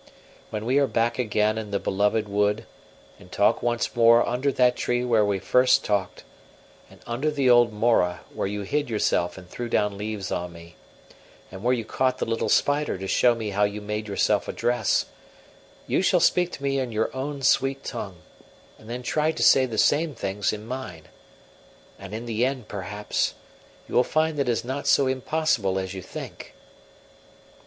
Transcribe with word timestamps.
When 0.49 0.65
we 0.65 0.79
are 0.79 0.87
back 0.87 1.19
again 1.19 1.59
in 1.59 1.69
the 1.69 1.77
beloved 1.79 2.27
wood, 2.27 2.65
and 3.19 3.31
talk 3.31 3.61
once 3.61 3.95
more 3.95 4.27
under 4.27 4.51
that 4.53 4.75
tree 4.75 5.03
where 5.05 5.23
we 5.23 5.37
first 5.37 5.85
talked, 5.85 6.23
and 6.89 7.01
under 7.05 7.29
the 7.29 7.51
old 7.51 7.71
mora, 7.71 8.21
where 8.33 8.47
you 8.47 8.63
hid 8.63 8.89
yourself 8.89 9.37
and 9.37 9.47
threw 9.47 9.69
down 9.69 9.99
leaves 9.99 10.31
on 10.31 10.53
me, 10.53 10.75
and 11.51 11.63
where 11.63 11.75
you 11.75 11.85
caught 11.85 12.17
the 12.17 12.25
little 12.25 12.49
spider 12.49 12.97
to 12.97 13.07
show 13.07 13.35
me 13.35 13.51
how 13.51 13.63
you 13.63 13.79
made 13.79 14.07
yourself 14.07 14.47
a 14.47 14.53
dress, 14.53 15.05
you 15.85 16.01
shall 16.01 16.19
speak 16.19 16.51
to 16.53 16.63
me 16.63 16.79
in 16.79 16.91
your 16.91 17.15
own 17.15 17.43
sweet 17.43 17.83
tongue, 17.83 18.17
and 18.79 18.89
then 18.89 19.03
try 19.03 19.31
to 19.31 19.43
say 19.43 19.67
the 19.67 19.77
same 19.77 20.15
things 20.15 20.51
in 20.51 20.65
mine.... 20.65 21.09
And 21.99 22.15
in 22.15 22.25
the 22.25 22.43
end, 22.43 22.67
perhaps, 22.67 23.35
you 23.87 23.93
will 23.93 24.03
find 24.03 24.35
that 24.39 24.49
it 24.49 24.51
is 24.51 24.65
not 24.65 24.87
so 24.87 25.05
impossible 25.05 25.77
as 25.77 25.93
you 25.93 26.01
think." 26.01 26.55